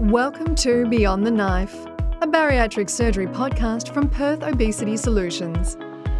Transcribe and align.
Welcome 0.00 0.54
to 0.54 0.86
Beyond 0.86 1.26
the 1.26 1.30
Knife, 1.30 1.74
a 2.22 2.26
bariatric 2.26 2.88
surgery 2.88 3.26
podcast 3.26 3.92
from 3.92 4.08
Perth 4.08 4.42
Obesity 4.42 4.96
Solutions. 4.96 5.76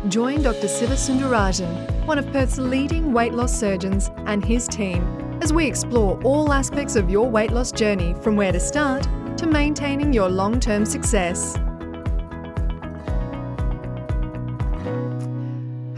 Join 0.08 0.42
Dr. 0.42 0.68
Siva 0.68 0.92
Sundararajan, 0.92 2.04
one 2.04 2.18
of 2.18 2.30
Perth's 2.30 2.58
leading 2.58 3.14
weight 3.14 3.32
loss 3.32 3.58
surgeons, 3.58 4.10
and 4.26 4.44
his 4.44 4.68
team 4.68 5.02
as 5.40 5.54
we 5.54 5.66
explore 5.66 6.20
all 6.24 6.52
aspects 6.52 6.94
of 6.94 7.08
your 7.08 7.26
weight 7.30 7.52
loss 7.52 7.72
journey 7.72 8.14
from 8.20 8.36
where 8.36 8.52
to 8.52 8.60
start 8.60 9.08
to 9.38 9.46
maintaining 9.46 10.12
your 10.12 10.28
long 10.28 10.60
term 10.60 10.84
success. 10.84 11.56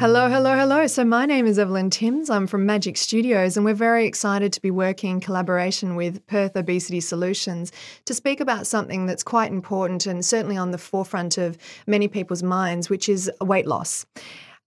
Hello, 0.03 0.29
hello, 0.29 0.57
hello. 0.57 0.89
So, 0.89 1.05
my 1.05 1.27
name 1.27 1.47
is 1.47 1.61
Evelyn 1.61 1.89
Timms. 1.89 2.29
I'm 2.29 2.49
from 2.49 2.67
Magic 2.67 2.97
Studios, 2.97 3.57
and 3.57 3.65
we're 3.65 3.73
very 3.73 4.05
excited 4.05 4.53
to 4.53 4.61
be 4.61 4.73
working 4.73 5.13
in 5.13 5.21
collaboration 5.21 5.95
with 5.95 6.27
Perth 6.27 6.57
Obesity 6.57 6.99
Solutions 6.99 7.71
to 8.07 8.13
speak 8.13 8.41
about 8.41 8.67
something 8.67 9.07
that's 9.07 9.23
quite 9.23 9.53
important 9.53 10.07
and 10.07 10.25
certainly 10.25 10.57
on 10.57 10.73
the 10.73 10.77
forefront 10.77 11.39
of 11.39 11.57
many 11.87 12.09
people's 12.09 12.43
minds, 12.43 12.91
which 12.91 13.09
is 13.09 13.31
weight 13.41 13.69
loss. 13.69 14.05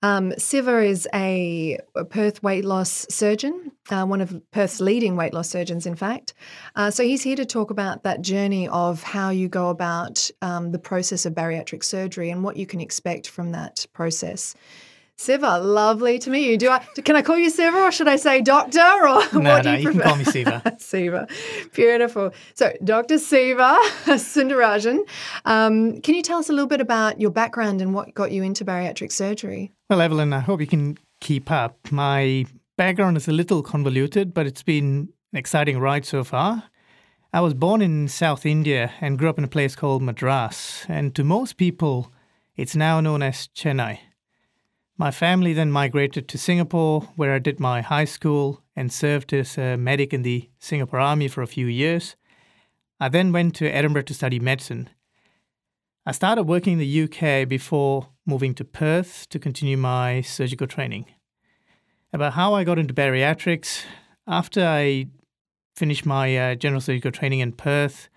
Um, 0.02 0.32
Siva 0.38 0.80
is 0.80 1.06
a, 1.14 1.80
Perth 2.10 2.42
weight 2.42 2.64
loss 2.64 3.06
surgeon, 3.10 3.74
uh, 3.90 4.06
one 4.06 4.22
of 4.22 4.42
Perth's 4.52 4.80
leading 4.80 5.18
weight 5.18 5.34
loss 5.34 5.50
surgeons, 5.50 5.86
in 5.86 5.96
fact. 5.96 6.34
Uh, 6.78 6.90
so 6.90 7.04
he's 7.04 7.24
here 7.24 7.36
to 7.36 7.46
talk 7.46 7.72
about 7.72 8.04
that 8.04 8.22
journey 8.22 8.70
of 8.70 9.04
how 9.04 9.32
you 9.32 9.50
go 9.50 9.68
about 9.68 10.32
um, 10.42 10.72
the 10.72 10.80
process 10.80 11.26
of 11.26 11.34
bariatric 11.34 11.84
surgery 11.84 12.30
and 12.30 12.42
what 12.42 12.56
you 12.56 12.66
can 12.66 12.80
expect 12.80 13.28
from 13.28 13.52
that 13.52 13.86
process. 13.92 14.56
Siva, 15.18 15.60
lovely 15.60 16.20
to 16.20 16.30
meet 16.30 16.50
you. 16.50 16.58
Do 16.58 16.70
I 16.70 16.80
can 16.80 17.16
I 17.16 17.22
call 17.22 17.38
you 17.38 17.50
Siva 17.50 17.78
or 17.78 17.92
should 17.92 18.08
I 18.08 18.18
say 18.18 18.42
doctor 18.42 18.80
or 18.82 19.24
no, 19.42 19.52
what 19.52 19.64
do 19.64 19.72
you, 19.72 19.78
you 19.78 19.84
prefer? 19.86 20.02
can 20.02 20.10
call 20.10 20.16
me 20.18 20.24
Siva. 20.26 20.76
Siva, 20.80 21.28
beautiful. 21.74 22.32
So, 22.54 22.74
Dr. 22.84 23.18
Siva 23.18 23.78
Sundararajan, 24.06 25.08
um, 25.46 26.02
can 26.02 26.16
you 26.16 26.22
tell 26.22 26.40
us 26.40 26.50
a 26.50 26.54
little 26.54 26.68
bit 26.68 26.82
about 26.82 27.22
your 27.22 27.32
background 27.32 27.82
and 27.82 27.94
what 27.94 28.14
got 28.14 28.32
you 28.32 28.44
into 28.44 28.66
bariatric 28.66 29.12
surgery? 29.12 29.72
Well, 29.90 30.02
Evelyn, 30.02 30.34
I 30.34 30.40
hope 30.40 30.60
you 30.60 30.68
can 30.68 30.98
keep 31.22 31.50
up. 31.50 31.78
My 31.92 32.46
background 32.78 33.16
is 33.16 33.28
a 33.30 33.32
little 33.32 33.64
convoluted, 33.64 34.34
but 34.34 34.46
it's 34.46 34.64
been 34.64 35.10
an 35.32 35.40
exciting 35.40 35.80
ride 35.80 36.06
so 36.06 36.26
far. 36.26 36.64
I 37.32 37.40
was 37.40 37.54
born 37.54 37.82
in 37.82 38.10
South 38.10 38.46
India 38.46 38.92
and 39.00 39.18
grew 39.18 39.30
up 39.30 39.38
in 39.38 39.44
a 39.44 39.50
place 39.50 39.76
called 39.76 40.02
Madras, 40.02 40.86
and 40.90 41.16
to 41.16 41.24
most 41.24 41.56
people, 41.58 42.12
it's 42.58 42.76
now 42.76 43.00
known 43.00 43.22
as 43.22 43.48
Chennai. 43.48 44.00
My 44.98 45.12
family 45.12 45.52
then 45.52 45.72
migrated 45.72 46.30
to 46.30 46.38
Singapore, 46.38 47.02
where 47.18 47.34
I 47.34 47.40
did 47.40 47.60
my 47.60 47.82
high 47.82 48.06
school 48.06 48.64
and 48.78 48.94
served 48.94 49.34
as 49.34 49.58
a 49.58 49.76
medic 49.76 50.14
in 50.14 50.22
the 50.22 50.50
Singapore 50.58 51.02
Army 51.02 51.28
for 51.28 51.42
a 51.42 51.48
few 51.48 51.68
years. 51.68 52.16
I 52.98 53.10
then 53.10 53.34
went 53.34 53.56
to 53.56 53.68
Edinburgh 53.68 54.04
to 54.04 54.14
study 54.14 54.40
medicine. 54.40 54.90
I 56.06 56.14
started 56.14 56.44
working 56.44 56.74
in 56.74 56.80
the 56.80 57.04
UK 57.04 57.46
before 57.46 58.08
moving 58.26 58.54
to 58.56 58.64
Perth 58.64 59.28
to 59.32 59.38
continue 59.38 59.76
my 59.76 60.22
surgical 60.22 60.66
training. 60.66 61.08
About 62.14 62.34
how 62.34 62.54
I 62.54 62.64
got 62.64 62.80
into 62.80 62.94
bariatrics, 62.94 63.84
after 64.26 64.66
I 64.66 65.08
finished 65.76 66.06
my 66.06 66.38
uh, 66.38 66.56
general 66.56 66.80
surgical 66.80 67.12
training 67.12 67.42
in 67.42 67.52
Perth, 67.52 68.08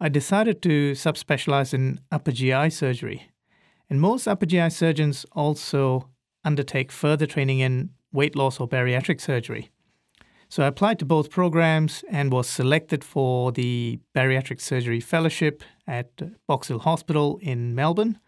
I 0.00 0.08
decided 0.08 0.60
to 0.62 0.92
subspecialize 0.92 1.72
in 1.72 2.00
upper 2.10 2.32
GI 2.32 2.70
surgery. 2.70 3.30
And 3.88 4.00
most 4.00 4.26
upper 4.26 4.46
GI 4.46 4.70
surgeons 4.70 5.24
also 5.30 6.10
undertake 6.46 6.92
further 6.92 7.26
training 7.26 7.58
in 7.58 7.90
weight 8.12 8.36
loss 8.36 8.60
or 8.60 8.68
bariatric 8.68 9.20
surgery. 9.20 9.70
So 10.48 10.62
I 10.62 10.68
applied 10.68 11.00
to 11.00 11.04
both 11.04 11.30
programs 11.30 12.04
and 12.08 12.32
was 12.32 12.48
selected 12.48 13.02
for 13.02 13.50
the 13.50 13.98
Bariatric 14.14 14.60
Surgery 14.60 15.00
Fellowship 15.00 15.64
at 15.88 16.10
Box 16.46 16.68
Hill 16.68 16.78
Hospital 16.78 17.38
in 17.42 17.74
Melbourne. 17.74 18.20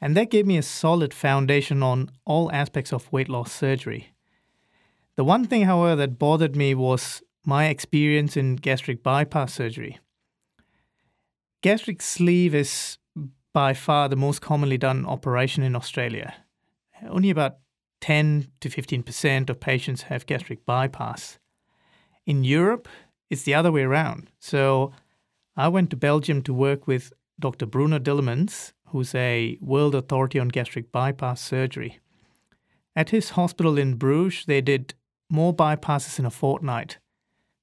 And 0.00 0.16
that 0.16 0.30
gave 0.30 0.46
me 0.46 0.56
a 0.56 0.62
solid 0.62 1.12
foundation 1.12 1.82
on 1.82 2.10
all 2.24 2.50
aspects 2.52 2.92
of 2.92 3.12
weight 3.12 3.28
loss 3.28 3.52
surgery. 3.52 4.14
The 5.16 5.24
one 5.24 5.46
thing, 5.46 5.64
however, 5.64 5.94
that 5.96 6.18
bothered 6.18 6.56
me 6.56 6.74
was 6.74 7.22
my 7.44 7.66
experience 7.66 8.36
in 8.36 8.56
gastric 8.56 9.02
bypass 9.02 9.52
surgery. 9.52 9.98
Gastric 11.60 12.00
sleeve 12.00 12.54
is 12.54 12.96
by 13.52 13.74
far 13.74 14.08
the 14.08 14.16
most 14.16 14.40
commonly 14.40 14.78
done 14.78 15.04
operation 15.04 15.62
in 15.62 15.76
Australia 15.76 16.34
only 17.08 17.30
about 17.30 17.58
10 18.00 18.48
to 18.60 18.68
15% 18.68 19.48
of 19.48 19.60
patients 19.60 20.02
have 20.02 20.26
gastric 20.26 20.66
bypass. 20.66 21.38
In 22.26 22.44
Europe, 22.44 22.88
it's 23.30 23.42
the 23.42 23.54
other 23.54 23.72
way 23.72 23.82
around. 23.82 24.30
So 24.38 24.92
I 25.56 25.68
went 25.68 25.90
to 25.90 25.96
Belgium 25.96 26.42
to 26.42 26.54
work 26.54 26.86
with 26.86 27.12
Dr. 27.38 27.66
Bruno 27.66 27.98
Dillemans, 27.98 28.72
who's 28.88 29.14
a 29.14 29.56
world 29.60 29.94
authority 29.94 30.38
on 30.38 30.48
gastric 30.48 30.92
bypass 30.92 31.40
surgery. 31.40 31.98
At 32.94 33.10
his 33.10 33.30
hospital 33.30 33.78
in 33.78 33.94
Bruges, 33.94 34.44
they 34.46 34.60
did 34.60 34.94
more 35.30 35.54
bypasses 35.54 36.18
in 36.18 36.26
a 36.26 36.30
fortnight 36.30 36.98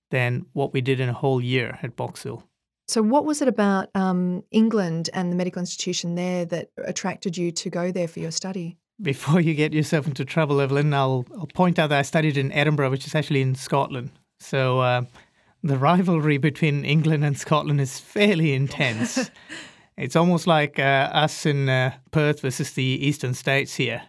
than 0.09 0.45
what 0.53 0.73
we 0.73 0.81
did 0.81 0.99
in 0.99 1.09
a 1.09 1.13
whole 1.13 1.39
year 1.39 1.77
at 1.83 1.95
Box 1.95 2.23
Hill. 2.23 2.43
So, 2.87 3.03
what 3.03 3.25
was 3.25 3.43
it 3.43 3.47
about 3.47 3.89
um, 3.93 4.43
England 4.49 5.11
and 5.13 5.31
the 5.31 5.35
medical 5.35 5.59
institution 5.59 6.15
there 6.15 6.45
that 6.45 6.69
attracted 6.83 7.37
you 7.37 7.51
to 7.51 7.69
go 7.69 7.91
there 7.91 8.07
for 8.07 8.19
your 8.19 8.31
study? 8.31 8.77
Before 9.01 9.39
you 9.39 9.53
get 9.53 9.73
yourself 9.73 10.07
into 10.07 10.25
trouble, 10.25 10.59
Evelyn, 10.61 10.93
I'll, 10.93 11.25
I'll 11.37 11.47
point 11.47 11.79
out 11.79 11.89
that 11.89 11.99
I 11.99 12.03
studied 12.03 12.37
in 12.37 12.51
Edinburgh, 12.51 12.91
which 12.91 13.07
is 13.07 13.15
actually 13.15 13.41
in 13.41 13.55
Scotland. 13.55 14.11
So 14.39 14.79
uh, 14.79 15.03
the 15.63 15.77
rivalry 15.77 16.37
between 16.37 16.85
England 16.85 17.23
and 17.23 17.37
Scotland 17.37 17.81
is 17.81 17.99
fairly 17.99 18.53
intense. 18.53 19.31
it's 19.97 20.15
almost 20.15 20.47
like 20.47 20.79
uh, 20.79 21.09
us 21.13 21.45
in 21.45 21.69
uh, 21.69 21.93
Perth 22.11 22.41
versus 22.41 22.73
the 22.73 22.83
eastern 22.83 23.33
states 23.33 23.75
here. 23.75 24.03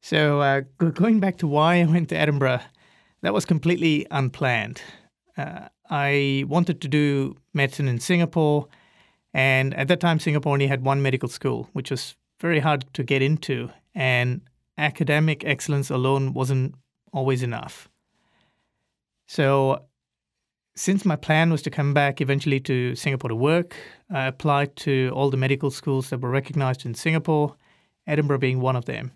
So 0.00 0.40
uh, 0.40 0.62
going 0.78 1.20
back 1.20 1.38
to 1.38 1.46
why 1.46 1.76
I 1.76 1.84
went 1.84 2.08
to 2.08 2.18
Edinburgh, 2.18 2.60
that 3.22 3.32
was 3.32 3.44
completely 3.44 4.06
unplanned. 4.10 4.82
Uh, 5.36 5.68
I 5.88 6.44
wanted 6.48 6.80
to 6.80 6.88
do 6.88 7.36
medicine 7.54 7.86
in 7.86 8.00
Singapore, 8.00 8.66
and 9.32 9.74
at 9.74 9.88
that 9.88 10.00
time, 10.00 10.18
Singapore 10.18 10.52
only 10.52 10.66
had 10.66 10.84
one 10.84 11.02
medical 11.02 11.28
school, 11.28 11.68
which 11.72 11.90
was 11.90 12.16
very 12.40 12.58
hard 12.58 12.84
to 12.94 13.04
get 13.04 13.22
into 13.22 13.70
and 13.94 14.40
academic 14.78 15.44
excellence 15.44 15.90
alone 15.90 16.32
wasn't 16.32 16.74
always 17.12 17.42
enough. 17.42 17.88
So, 19.26 19.86
since 20.74 21.04
my 21.04 21.16
plan 21.16 21.50
was 21.50 21.62
to 21.62 21.70
come 21.70 21.92
back 21.92 22.20
eventually 22.20 22.60
to 22.60 22.94
Singapore 22.94 23.28
to 23.28 23.36
work, 23.36 23.76
I 24.10 24.26
applied 24.26 24.74
to 24.76 25.10
all 25.14 25.30
the 25.30 25.36
medical 25.36 25.70
schools 25.70 26.08
that 26.10 26.20
were 26.20 26.30
recognized 26.30 26.86
in 26.86 26.94
Singapore, 26.94 27.56
Edinburgh 28.06 28.38
being 28.38 28.60
one 28.60 28.76
of 28.76 28.86
them. 28.86 29.12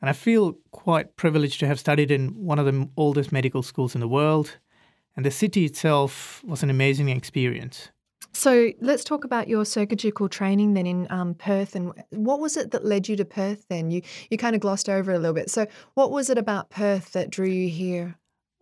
And 0.00 0.10
I 0.10 0.12
feel 0.12 0.58
quite 0.72 1.16
privileged 1.16 1.60
to 1.60 1.66
have 1.66 1.78
studied 1.78 2.10
in 2.10 2.30
one 2.44 2.58
of 2.58 2.66
the 2.66 2.88
oldest 2.96 3.30
medical 3.32 3.62
schools 3.62 3.94
in 3.94 4.00
the 4.00 4.08
world, 4.08 4.58
and 5.16 5.24
the 5.24 5.30
city 5.30 5.64
itself 5.64 6.42
was 6.44 6.62
an 6.62 6.70
amazing 6.70 7.08
experience. 7.08 7.91
So 8.32 8.72
let's 8.80 9.04
talk 9.04 9.24
about 9.24 9.48
your 9.48 9.64
surgical 9.64 10.28
training 10.28 10.74
then 10.74 10.86
in 10.86 11.06
um, 11.10 11.34
Perth, 11.34 11.76
and 11.76 11.92
what 12.10 12.40
was 12.40 12.56
it 12.56 12.70
that 12.70 12.84
led 12.84 13.08
you 13.08 13.16
to 13.16 13.24
Perth? 13.24 13.66
Then 13.68 13.90
you 13.90 14.02
you 14.30 14.38
kind 14.38 14.54
of 14.54 14.60
glossed 14.60 14.88
over 14.88 15.12
a 15.12 15.18
little 15.18 15.34
bit. 15.34 15.50
So 15.50 15.66
what 15.94 16.10
was 16.10 16.30
it 16.30 16.38
about 16.38 16.70
Perth 16.70 17.12
that 17.12 17.30
drew 17.30 17.48
you 17.48 17.68
here? 17.68 18.16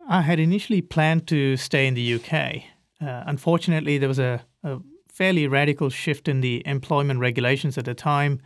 I 0.07 0.21
had 0.21 0.39
initially 0.39 0.81
planned 0.81 1.27
to 1.27 1.55
stay 1.57 1.87
in 1.87 1.93
the 1.93 2.13
UK. 2.15 2.63
Uh, 3.01 3.23
unfortunately, 3.27 3.97
there 3.97 4.09
was 4.09 4.19
a, 4.19 4.43
a 4.63 4.79
fairly 5.07 5.47
radical 5.47 5.89
shift 5.89 6.27
in 6.27 6.41
the 6.41 6.63
employment 6.65 7.19
regulations 7.19 7.77
at 7.77 7.85
the 7.85 7.93
time, 7.93 8.41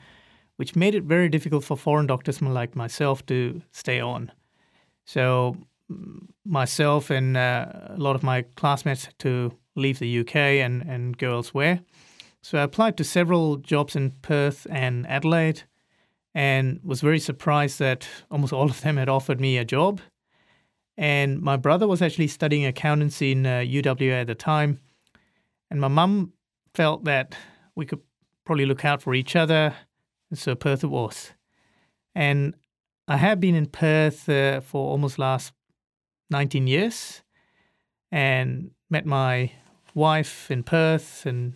which 0.57 0.75
made 0.75 0.96
it 0.96 1.03
very 1.03 1.30
difficult 1.30 1.63
for 1.63 1.75
foreign 1.75 2.07
doctors 2.07 2.42
like 2.42 2.75
myself 2.75 3.25
to 3.25 3.62
stay 3.72 4.00
on. 4.00 4.31
So 5.06 5.57
myself 6.46 7.09
and 7.09 7.38
uh, 7.38 7.66
a 7.90 7.97
lot 7.97 8.16
of 8.16 8.23
my 8.23 8.44
classmates 8.56 9.07
to 9.19 9.54
leave 9.75 10.00
the 10.00 10.19
UK 10.19 10.36
and, 10.36 10.81
and 10.83 11.18
go 11.18 11.33
elsewhere. 11.33 11.81
So 12.42 12.57
I 12.60 12.63
applied 12.63 12.98
to 12.98 13.04
several 13.04 13.57
jobs 13.57 13.95
in 13.95 14.12
Perth 14.21 14.68
and 14.69 15.07
Adelaide 15.07 15.63
and 16.33 16.80
was 16.83 17.01
very 17.01 17.19
surprised 17.19 17.80
that 17.80 18.07
almost 18.30 18.54
all 18.54 18.69
of 18.69 18.81
them 18.81 18.98
had 18.98 19.10
offered 19.10 19.39
me 19.39 19.57
a 19.57 19.65
job. 19.65 20.01
And 20.98 21.42
my 21.42 21.57
brother 21.57 21.88
was 21.88 22.01
actually 22.01 22.27
studying 22.27 22.65
accountancy 22.65 23.31
in 23.31 23.45
uh, 23.45 23.60
UWA 23.60 24.21
at 24.21 24.27
the 24.27 24.36
time. 24.36 24.80
And 25.69 25.81
my 25.81 25.88
mum 25.88 26.33
felt 26.74 27.04
that 27.06 27.36
we 27.75 27.86
could 27.86 28.01
probably 28.45 28.65
look 28.65 28.86
out 28.86 29.01
for 29.01 29.13
each 29.13 29.36
other. 29.36 29.74
And 30.30 30.38
so 30.38 30.56
Perth 30.56 30.83
it 30.83 30.88
was. 30.88 31.33
And 32.13 32.54
I 33.07 33.18
have 33.18 33.39
been 33.39 33.56
in 33.56 33.65
Perth 33.65 34.30
uh, 34.30 34.62
for 34.62 34.89
almost 34.89 35.19
last 35.19 35.54
19 36.30 36.68
years 36.68 37.22
and 38.12 38.72
met 38.89 39.06
my 39.06 39.51
wife 39.94 40.50
in 40.51 40.63
Perth 40.63 41.25
and 41.25 41.54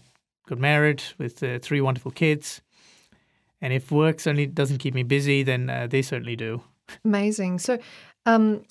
got 0.47 0.59
married 0.59 1.03
with 1.17 1.41
uh, 1.43 1.59
three 1.59 1.81
wonderful 1.81 2.11
kids. 2.11 2.61
And 3.61 3.73
if 3.73 3.91
work 3.91 4.19
certainly 4.19 4.45
doesn't 4.45 4.77
keep 4.77 4.93
me 4.93 5.03
busy, 5.03 5.43
then 5.43 5.69
uh, 5.69 5.87
they 5.87 6.01
certainly 6.01 6.35
do. 6.35 6.61
Amazing. 7.03 7.59
So, 7.59 7.77
um, 8.25 8.63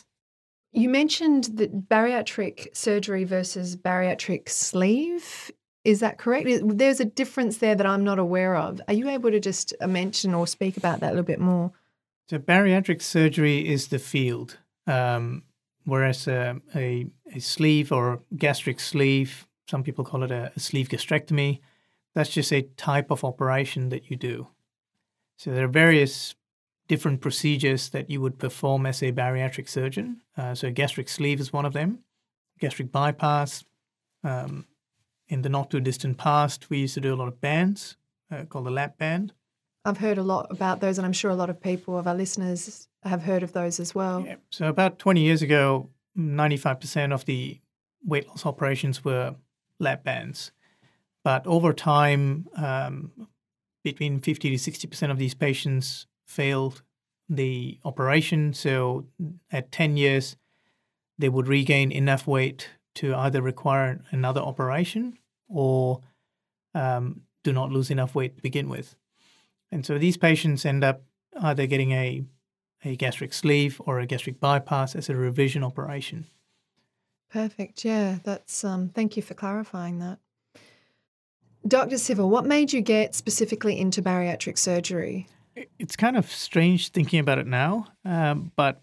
You 0.73 0.89
mentioned 0.89 1.45
that 1.59 1.89
bariatric 1.89 2.75
surgery 2.77 3.25
versus 3.25 3.77
bariatric 3.77 4.49
sleeve. 4.49 5.51
Is 5.85 6.01
that 6.01 6.19
correct? 6.19 6.49
There's 6.65 7.01
a 7.01 7.05
difference 7.05 7.59
there 7.59 7.75
that 7.75 7.87
I'm 7.87 8.05
not 8.05 8.19
aware 8.19 8.57
of. 8.57 8.81
Are 8.89 8.95
you 8.95 9.09
able 9.09 9.31
to 9.31 9.41
just 9.41 9.73
uh, 9.81 9.87
mention 9.87 10.35
or 10.35 10.47
speak 10.47 10.77
about 10.77 11.01
that 11.01 11.09
a 11.09 11.15
little 11.15 11.23
bit 11.25 11.41
more? 11.41 11.73
So, 12.29 12.39
bariatric 12.39 13.01
surgery 13.01 13.67
is 13.67 13.89
the 13.89 13.99
field, 13.99 14.59
um, 14.87 15.43
whereas 15.89 16.29
uh, 16.29 16.55
a, 16.75 17.07
a 17.35 17.41
sleeve 17.41 17.91
or 17.91 18.21
gastric 18.37 18.79
sleeve, 18.79 19.47
some 19.67 19.83
people 19.83 20.05
call 20.05 20.23
it 20.23 20.31
a, 20.31 20.53
a 20.55 20.61
sleeve 20.61 20.89
gastrectomy, 20.89 21.61
that's 22.15 22.29
just 22.31 22.53
a 22.53 22.63
type 22.77 23.11
of 23.11 23.25
operation 23.25 23.89
that 23.89 24.11
you 24.11 24.17
do. 24.17 24.49
So, 25.39 25.51
there 25.51 25.65
are 25.65 25.69
various 25.69 26.35
different 26.89 27.21
procedures 27.21 27.89
that 27.91 28.11
you 28.11 28.21
would 28.21 28.39
perform 28.39 28.85
as 28.87 29.03
a 29.03 29.13
bariatric 29.13 29.69
surgeon. 29.69 30.21
Uh, 30.37 30.55
so, 30.55 30.71
gastric 30.71 31.09
sleeve 31.09 31.41
is 31.41 31.53
one 31.53 31.65
of 31.65 31.73
them, 31.73 32.01
gastric 32.59 32.93
bypass. 32.93 33.65
Um, 34.23 34.67
in 35.29 35.43
the 35.43 35.49
not 35.49 35.71
too 35.71 35.81
distant 35.81 36.19
past, 36.19 36.69
we 36.69 36.79
used 36.79 36.95
to 36.95 37.01
do 37.01 37.15
a 37.15 37.17
lot 37.17 37.29
of 37.29 37.41
bands 37.41 37.97
uh, 38.31 38.45
called 38.45 38.67
the 38.67 38.71
lap 38.71 38.99
band. 38.99 39.33
I've 39.89 39.99
heard 39.99 40.19
a 40.19 40.23
lot 40.23 40.47
about 40.51 40.81
those, 40.81 40.99
and 40.99 41.07
I'm 41.07 41.13
sure 41.13 41.31
a 41.31 41.35
lot 41.35 41.51
of 41.51 41.61
people 41.61 41.99
of 41.99 42.07
our 42.07 42.15
listeners 42.15 42.89
have 43.03 43.23
heard 43.23 43.43
of 43.43 43.53
those 43.53 43.81
as 43.81 43.95
well. 43.95 44.25
Yeah. 44.27 44.37
So, 44.51 44.69
about 44.69 44.99
20 44.99 45.23
years 45.23 45.43
ago, 45.43 45.89
95% 46.17 47.13
of 47.13 47.25
the 47.25 47.61
weight 48.05 48.29
loss 48.29 48.45
operations 48.45 49.05
were 49.05 49.37
lap 49.79 50.05
bands. 50.05 50.53
But 51.25 51.47
over 51.47 51.73
time, 51.73 52.49
um, 52.55 53.13
between 53.83 54.21
50 54.21 54.57
to 54.57 54.71
60% 54.71 55.11
of 55.11 55.19
these 55.19 55.35
patients 55.35 56.07
failed 56.27 56.83
the 57.29 57.79
operation. 57.85 58.53
So 58.55 59.07
at 59.51 59.71
10 59.73 59.97
years, 59.97 60.37
they 61.19 61.29
would 61.29 61.49
regain 61.49 61.91
enough 61.93 62.27
weight 62.27 62.69
to 62.97 63.15
either 63.15 63.43
require 63.43 64.03
another 64.11 64.41
operation 64.41 65.19
or 65.49 66.01
um, 66.75 67.23
do 67.45 67.53
not 67.53 67.71
lose 67.71 67.91
enough 67.91 68.15
weight 68.15 68.37
to 68.37 68.43
begin 68.43 68.69
with. 68.69 68.95
And 69.71 69.85
so 69.85 69.99
these 69.99 70.17
patients 70.17 70.65
end 70.65 70.85
up 70.85 71.03
either 71.41 71.67
getting 71.67 71.93
a, 71.93 72.23
a 72.85 72.97
gastric 72.97 73.33
sleeve 73.33 73.81
or 73.85 74.01
a 74.01 74.07
gastric 74.07 74.41
bypass 74.41 74.95
as 74.95 75.09
a 75.09 75.15
revision 75.15 75.63
operation. 75.63 76.27
Perfect. 77.31 77.85
Yeah, 77.85 78.19
that's 78.25 78.65
um, 78.65 78.89
thank 78.89 79.17
you 79.17 79.23
for 79.23 79.35
clarifying 79.35 79.99
that. 79.99 80.19
Dr. 81.67 81.99
Siva, 81.99 82.27
what 82.27 82.47
made 82.47 82.73
you 82.73 82.81
get 82.81 83.15
specifically 83.15 83.79
into 83.79 84.01
bariatric 84.01 84.57
surgery? 84.57 85.27
It's 85.79 85.97
kind 85.97 86.17
of 86.17 86.31
strange 86.31 86.91
thinking 86.91 87.19
about 87.19 87.39
it 87.39 87.47
now, 87.47 87.89
um, 88.05 88.53
but 88.57 88.81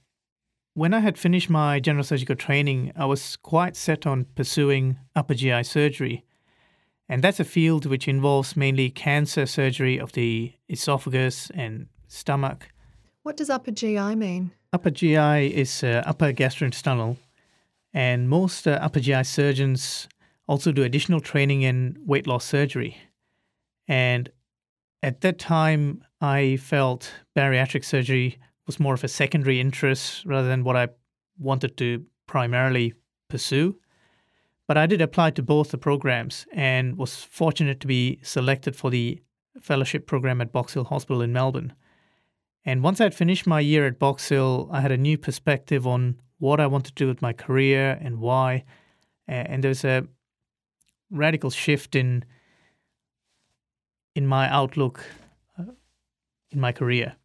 when 0.75 0.93
I 0.93 0.99
had 0.99 1.17
finished 1.17 1.49
my 1.49 1.79
general 1.79 2.03
surgical 2.03 2.35
training, 2.35 2.91
I 2.97 3.05
was 3.05 3.37
quite 3.37 3.77
set 3.77 4.05
on 4.05 4.25
pursuing 4.35 4.97
upper 5.15 5.33
GI 5.33 5.63
surgery. 5.63 6.25
And 7.07 7.23
that's 7.23 7.39
a 7.39 7.45
field 7.45 7.85
which 7.85 8.07
involves 8.07 8.57
mainly 8.57 8.89
cancer 8.89 9.45
surgery 9.45 9.99
of 9.99 10.13
the 10.13 10.53
esophagus 10.69 11.51
and 11.53 11.87
stomach. 12.07 12.69
What 13.23 13.37
does 13.37 13.49
upper 13.49 13.71
GI 13.71 14.15
mean? 14.15 14.51
Upper 14.73 14.91
GI 14.91 15.53
is 15.55 15.83
uh, 15.83 16.03
upper 16.05 16.33
gastrointestinal, 16.33 17.17
and 17.93 18.29
most 18.29 18.67
uh, 18.67 18.79
upper 18.81 18.99
GI 18.99 19.23
surgeons 19.23 20.07
also 20.47 20.71
do 20.71 20.83
additional 20.83 21.19
training 21.19 21.61
in 21.61 21.97
weight 22.05 22.27
loss 22.27 22.45
surgery. 22.45 22.97
And 23.87 24.29
at 25.01 25.21
that 25.21 25.39
time, 25.39 26.03
I 26.21 26.57
felt 26.57 27.11
bariatric 27.35 27.85
surgery 27.85 28.39
was 28.65 28.79
more 28.79 28.95
of 28.95 29.03
a 29.03 29.07
secondary 29.07 29.59
interest 29.59 30.25
rather 30.25 30.47
than 30.47 30.63
what 30.63 30.75
I 30.75 30.89
wanted 31.37 31.77
to 31.77 32.03
primarily 32.27 32.93
pursue. 33.29 33.77
But 34.67 34.77
I 34.77 34.87
did 34.87 35.01
apply 35.01 35.31
to 35.31 35.43
both 35.43 35.71
the 35.71 35.77
programs 35.77 36.47
and 36.51 36.97
was 36.97 37.15
fortunate 37.23 37.79
to 37.81 37.87
be 37.87 38.19
selected 38.23 38.75
for 38.75 38.89
the 38.89 39.21
fellowship 39.61 40.07
program 40.07 40.41
at 40.41 40.51
Box 40.51 40.73
Hill 40.73 40.85
Hospital 40.85 41.21
in 41.21 41.31
Melbourne. 41.31 41.73
And 42.65 42.81
once 42.81 42.99
I'd 42.99 43.13
finished 43.13 43.45
my 43.45 43.59
year 43.59 43.85
at 43.85 43.99
Box 43.99 44.27
Hill, 44.29 44.67
I 44.71 44.81
had 44.81 44.91
a 44.91 44.97
new 44.97 45.17
perspective 45.17 45.85
on 45.85 46.19
what 46.39 46.59
I 46.59 46.67
wanted 46.67 46.95
to 46.95 47.03
do 47.03 47.07
with 47.07 47.21
my 47.21 47.31
career 47.31 47.97
and 48.01 48.19
why. 48.19 48.63
And 49.27 49.63
there 49.63 49.69
was 49.69 49.85
a 49.85 50.07
radical 51.11 51.49
shift 51.49 51.95
in 51.95 52.25
in 54.15 54.25
my 54.25 54.49
outlook 54.49 55.03
uh, 55.59 55.63
in 56.51 56.59
my 56.59 56.71
career. 56.71 57.15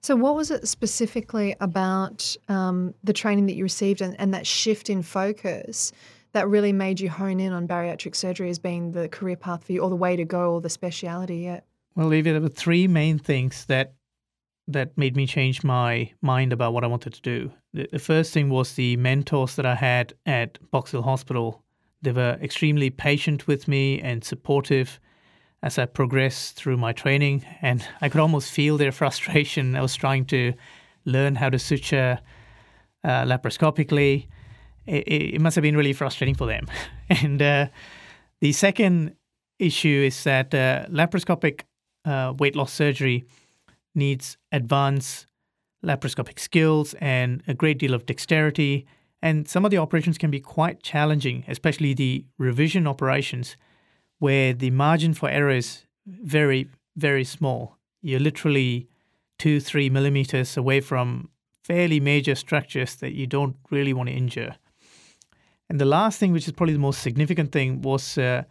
So, 0.00 0.16
what 0.16 0.34
was 0.34 0.50
it 0.50 0.66
specifically 0.66 1.54
about 1.60 2.36
um, 2.48 2.94
the 3.04 3.12
training 3.12 3.46
that 3.46 3.54
you 3.54 3.62
received 3.62 4.00
and, 4.00 4.18
and, 4.18 4.32
that 4.32 4.46
shift 4.46 4.88
in 4.88 5.02
focus 5.02 5.92
that 6.32 6.48
really 6.48 6.72
made 6.72 7.00
you 7.00 7.10
hone 7.10 7.40
in 7.40 7.52
on 7.52 7.66
bariatric 7.66 8.14
surgery 8.14 8.50
as 8.50 8.58
being 8.58 8.92
the 8.92 9.08
career 9.08 9.36
path 9.36 9.64
for 9.64 9.72
you, 9.72 9.80
or 9.80 9.90
the 9.90 9.96
way 9.96 10.16
to 10.16 10.24
go, 10.24 10.54
or 10.54 10.60
the 10.60 10.70
speciality 10.70 11.38
yet? 11.38 11.66
Well, 11.94 12.12
Evie, 12.12 12.32
there 12.32 12.40
were 12.40 12.48
three 12.48 12.86
main 12.86 13.18
things 13.18 13.64
that 13.66 13.94
that 14.68 14.98
made 14.98 15.16
me 15.16 15.26
change 15.26 15.62
my 15.62 16.10
mind 16.22 16.52
about 16.52 16.72
what 16.72 16.82
I 16.82 16.88
wanted 16.88 17.14
to 17.14 17.22
do. 17.22 17.52
The, 17.72 17.88
the 17.92 17.98
first 18.00 18.32
thing 18.32 18.50
was 18.50 18.72
the 18.72 18.96
mentors 18.96 19.54
that 19.56 19.64
I 19.64 19.76
had 19.76 20.12
at 20.26 20.58
Box 20.72 20.90
Hill 20.90 21.02
Hospital. 21.02 21.62
They 22.02 22.10
were 22.10 22.36
extremely 22.42 22.90
patient 22.90 23.46
with 23.46 23.68
me 23.68 24.00
and 24.00 24.24
supportive 24.24 24.98
as 25.62 25.78
I 25.78 25.86
progressed 25.86 26.56
through 26.56 26.76
my 26.76 26.92
training, 26.92 27.44
and 27.62 27.86
I 28.00 28.08
could 28.08 28.20
almost 28.20 28.50
feel 28.50 28.76
their 28.76 28.92
frustration. 28.92 29.76
I 29.76 29.82
was 29.82 29.94
trying 29.94 30.24
to 30.26 30.52
learn 31.04 31.36
how 31.36 31.50
to 31.50 31.58
suture 31.58 32.18
uh, 33.04 33.24
laparoscopically. 33.24 34.26
It, 34.86 35.34
it, 35.34 35.40
must 35.40 35.56
have 35.56 35.62
been 35.62 35.76
really 35.76 35.92
frustrating 35.92 36.34
for 36.34 36.46
them. 36.46 36.66
and 37.08 37.40
uh, 37.42 37.66
the 38.40 38.52
second 38.52 39.14
issue 39.58 40.04
is 40.06 40.24
that 40.24 40.54
uh, 40.54 40.86
laparoscopic 40.88 41.62
uh, 42.04 42.34
weight 42.38 42.54
loss 42.54 42.72
surgery 42.72 43.24
needs 43.94 44.36
advanced 44.52 45.26
laparoscopic 45.84 46.38
skills 46.38 46.94
and 47.00 47.42
a 47.48 47.54
great 47.54 47.78
deal 47.78 47.94
of 47.94 48.06
dexterity. 48.06 48.86
And 49.22 49.48
some 49.48 49.64
of 49.64 49.70
the 49.70 49.78
operations 49.78 50.18
can 50.18 50.30
be 50.30 50.40
quite 50.40 50.82
challenging, 50.82 51.44
especially 51.48 51.94
the 51.94 52.24
revision 52.38 52.86
operations 52.86 53.56
where 54.18 54.52
the 54.52 54.70
margin 54.70 55.14
for 55.14 55.28
error 55.28 55.50
is 55.50 55.82
very, 56.06 56.68
very 56.96 57.24
small. 57.24 57.76
You're 58.02 58.20
literally 58.20 58.88
two, 59.38 59.60
three 59.60 59.90
millimeters 59.90 60.56
away 60.56 60.80
from 60.80 61.28
fairly 61.62 62.00
major 62.00 62.34
structures 62.34 62.94
that 62.96 63.12
you 63.12 63.26
don't 63.26 63.56
really 63.70 63.92
want 63.92 64.08
to 64.08 64.14
injure. 64.14 64.56
And 65.68 65.80
the 65.80 65.84
last 65.84 66.18
thing, 66.18 66.32
which 66.32 66.46
is 66.46 66.52
probably 66.52 66.74
the 66.74 66.78
most 66.80 67.02
significant 67.02 67.52
thing, 67.52 67.82
was 67.82 68.16
uh, 68.18 68.44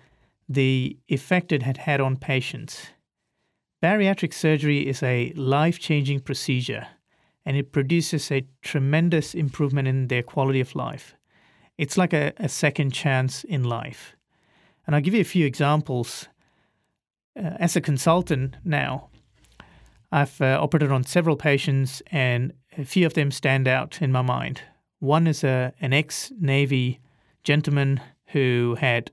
the 0.49 0.97
effect 1.07 1.51
it 1.51 1.63
had 1.63 1.77
had 1.77 2.01
on 2.01 2.17
patients. 2.17 2.87
Bariatric 3.81 4.33
surgery 4.33 4.87
is 4.87 5.01
a 5.03 5.31
life 5.35 5.79
changing 5.79 6.21
procedure 6.21 6.87
and 7.45 7.55
it 7.55 7.71
produces 7.71 8.31
a 8.31 8.45
tremendous 8.61 9.35
improvement 9.35 9.87
in 9.87 10.07
their 10.07 10.23
quality 10.23 10.59
of 10.59 10.75
life. 10.75 11.15
It's 11.77 11.97
like 11.97 12.13
a, 12.13 12.33
a 12.37 12.49
second 12.49 12.91
chance 12.91 13.43
in 13.43 13.63
life. 13.63 14.15
And 14.85 14.95
I'll 14.95 15.01
give 15.01 15.13
you 15.13 15.21
a 15.21 15.25
few 15.25 15.45
examples. 15.45 16.27
Uh, 17.37 17.51
as 17.59 17.75
a 17.75 17.81
consultant 17.81 18.55
now, 18.63 19.09
I've 20.11 20.39
uh, 20.41 20.57
operated 20.61 20.91
on 20.91 21.03
several 21.03 21.35
patients, 21.35 22.01
and 22.11 22.53
a 22.77 22.85
few 22.85 23.05
of 23.05 23.15
them 23.15 23.31
stand 23.31 23.67
out 23.67 24.01
in 24.01 24.11
my 24.11 24.21
mind. 24.21 24.61
One 24.99 25.27
is 25.27 25.43
a, 25.43 25.73
an 25.81 25.93
ex 25.93 26.31
Navy 26.39 26.99
gentleman 27.43 28.01
who 28.27 28.75
had 28.79 29.11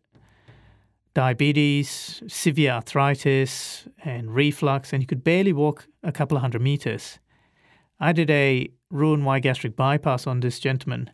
diabetes, 1.14 2.22
severe 2.26 2.72
arthritis, 2.72 3.86
and 4.04 4.34
reflux, 4.34 4.92
and 4.92 5.02
he 5.02 5.06
could 5.06 5.22
barely 5.22 5.52
walk 5.52 5.86
a 6.02 6.12
couple 6.12 6.36
of 6.36 6.40
hundred 6.40 6.62
meters. 6.62 7.18
I 8.00 8.12
did 8.12 8.30
a 8.30 8.68
Roux-en-Y 8.90 9.40
gastric 9.40 9.76
bypass 9.76 10.26
on 10.26 10.40
this 10.40 10.58
gentleman, 10.58 11.10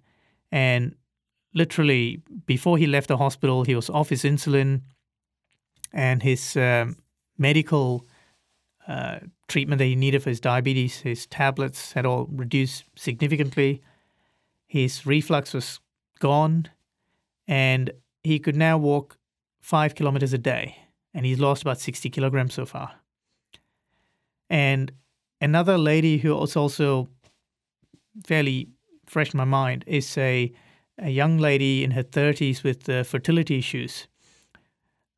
and 0.52 0.94
literally 1.54 2.22
before 2.46 2.78
he 2.78 2.86
left 2.86 3.08
the 3.08 3.16
hospital, 3.16 3.64
he 3.64 3.74
was 3.74 3.90
off 3.90 4.10
his 4.10 4.22
insulin, 4.22 4.82
and 5.92 6.22
his 6.22 6.56
um, 6.56 6.96
medical 7.36 8.06
uh, 8.86 9.18
treatment 9.48 9.78
that 9.78 9.86
he 9.86 9.96
needed 9.96 10.22
for 10.22 10.30
his 10.30 10.40
diabetes, 10.40 11.00
his 11.00 11.26
tablets 11.26 11.92
had 11.92 12.06
all 12.06 12.26
reduced 12.30 12.84
significantly. 12.96 13.82
His 14.68 15.04
reflux 15.06 15.52
was 15.52 15.80
gone, 16.20 16.68
and 17.48 17.90
he 18.22 18.38
could 18.38 18.54
now 18.54 18.78
walk 18.78 19.18
five 19.60 19.94
kilometers 19.94 20.32
a 20.32 20.38
day, 20.38 20.76
and 21.12 21.26
he's 21.26 21.40
lost 21.40 21.62
about 21.62 21.80
60 21.80 22.08
kilograms 22.10 22.54
so 22.54 22.66
far. 22.66 22.92
And 24.48 24.92
another 25.40 25.78
lady 25.78 26.18
who 26.18 26.34
was 26.36 26.54
also 26.54 27.08
fairly 28.26 28.68
fresh 29.06 29.32
in 29.32 29.38
my 29.38 29.44
mind 29.44 29.84
is 29.86 30.16
a 30.18 30.52
a 30.98 31.10
young 31.10 31.38
lady 31.38 31.84
in 31.84 31.92
her 31.92 32.02
30s 32.02 32.62
with 32.64 32.88
uh, 32.88 33.04
fertility 33.04 33.58
issues. 33.58 34.08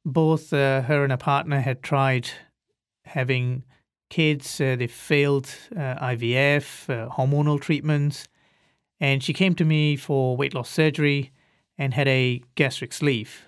Both 0.04 0.52
uh, 0.52 0.83
her 0.83 1.02
and 1.02 1.11
her 1.11 1.16
partner 1.16 1.61
had 1.61 1.83
tried 1.83 2.28
having 3.04 3.64
kids. 4.11 4.61
Uh, 4.61 4.76
they 4.76 4.87
failed 4.87 5.49
uh, 5.75 5.97
IVF, 6.04 6.88
uh, 6.90 7.09
hormonal 7.09 7.61
treatments, 7.61 8.28
And 9.00 9.23
she 9.23 9.33
came 9.33 9.54
to 9.54 9.64
me 9.64 9.97
for 9.97 10.37
weight 10.37 10.54
loss 10.54 10.69
surgery 10.69 11.33
and 11.78 11.95
had 11.95 12.07
a 12.07 12.42
gastric 12.54 12.92
sleeve. 12.92 13.47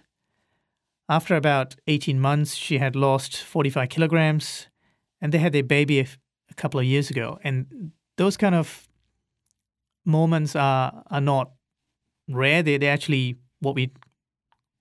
After 1.09 1.37
about 1.37 1.77
18 1.87 2.19
months, 2.19 2.55
she 2.55 2.79
had 2.79 2.97
lost 2.97 3.37
45 3.43 3.89
kilograms 3.91 4.69
and 5.21 5.33
they 5.33 5.39
had 5.39 5.53
their 5.53 5.63
baby 5.63 6.01
a, 6.01 6.07
couple 6.57 6.79
of 6.79 6.85
years 6.85 7.09
ago. 7.09 7.39
And 7.43 7.93
those 8.19 8.37
kind 8.37 8.55
of 8.55 8.89
moments 10.05 10.55
are, 10.55 11.03
are 11.11 11.21
not 11.21 11.53
rare, 12.29 12.63
they're, 12.63 12.79
they're 12.79 12.93
actually 12.93 13.37
what 13.61 13.75
we 13.75 13.91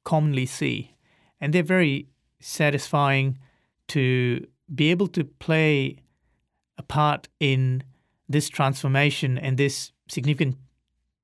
commonly 0.04 0.46
see. 0.46 0.96
And 1.40 1.54
they're 1.54 1.64
very 1.64 2.08
satisfying 2.42 3.38
to 3.90 4.46
be 4.74 4.92
able 4.92 5.08
to 5.08 5.24
play 5.24 5.98
a 6.78 6.84
part 6.84 7.28
in 7.40 7.84
this 8.32 8.50
transformation 8.50 9.38
and 9.38 9.58
this 9.58 9.92
significant 10.10 10.58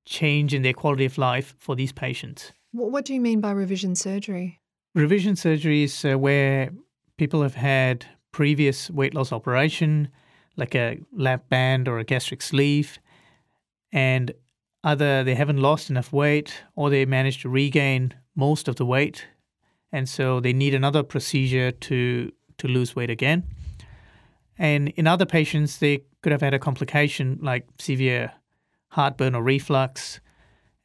change 0.05 0.53
in 0.53 0.61
their 0.61 0.73
quality 0.73 1.05
of 1.05 1.17
life 1.17 1.55
for 1.59 1.75
these 1.75 1.91
patients. 1.91 2.51
What 2.71 3.05
do 3.05 3.13
you 3.13 3.21
mean 3.21 3.41
by 3.41 3.51
revision 3.51 3.95
surgery? 3.95 4.59
Revision 4.95 5.35
surgery 5.35 5.83
is 5.83 6.05
uh, 6.05 6.17
where 6.17 6.71
people 7.17 7.41
have 7.41 7.55
had 7.55 8.05
previous 8.31 8.89
weight 8.89 9.13
loss 9.13 9.31
operation, 9.31 10.09
like 10.55 10.75
a 10.75 10.99
lap 11.11 11.49
band 11.49 11.87
or 11.87 11.99
a 11.99 12.03
gastric 12.03 12.41
sleeve, 12.41 12.99
and 13.91 14.31
either 14.83 15.23
they 15.23 15.35
haven't 15.35 15.57
lost 15.57 15.89
enough 15.89 16.13
weight 16.13 16.63
or 16.75 16.89
they 16.89 17.05
managed 17.05 17.41
to 17.41 17.49
regain 17.49 18.13
most 18.35 18.67
of 18.67 18.75
the 18.75 18.85
weight, 18.85 19.27
and 19.91 20.07
so 20.07 20.39
they 20.39 20.53
need 20.53 20.73
another 20.73 21.03
procedure 21.03 21.71
to 21.71 22.31
to 22.57 22.67
lose 22.67 22.95
weight 22.95 23.09
again. 23.09 23.43
And 24.57 24.89
in 24.89 25.07
other 25.07 25.25
patients, 25.25 25.77
they 25.77 26.03
could 26.21 26.31
have 26.31 26.41
had 26.41 26.53
a 26.53 26.59
complication 26.59 27.39
like 27.41 27.67
severe 27.79 28.31
heartburn 28.89 29.35
or 29.35 29.43
reflux, 29.43 30.19